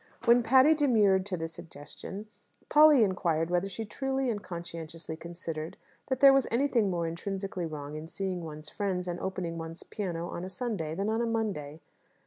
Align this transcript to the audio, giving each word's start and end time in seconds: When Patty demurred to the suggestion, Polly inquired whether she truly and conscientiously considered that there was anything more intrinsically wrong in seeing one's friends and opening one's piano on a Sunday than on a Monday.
When 0.25 0.41
Patty 0.41 0.73
demurred 0.73 1.27
to 1.27 1.37
the 1.37 1.47
suggestion, 1.47 2.25
Polly 2.69 3.03
inquired 3.03 3.51
whether 3.51 3.69
she 3.69 3.85
truly 3.85 4.31
and 4.31 4.41
conscientiously 4.41 5.15
considered 5.15 5.77
that 6.07 6.21
there 6.21 6.33
was 6.33 6.47
anything 6.49 6.89
more 6.89 7.05
intrinsically 7.05 7.67
wrong 7.67 7.95
in 7.95 8.07
seeing 8.07 8.41
one's 8.41 8.67
friends 8.67 9.07
and 9.07 9.19
opening 9.19 9.59
one's 9.59 9.83
piano 9.83 10.27
on 10.27 10.43
a 10.43 10.49
Sunday 10.49 10.95
than 10.95 11.07
on 11.07 11.21
a 11.21 11.27
Monday. 11.27 11.81